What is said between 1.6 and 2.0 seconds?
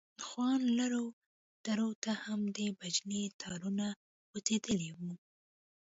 درو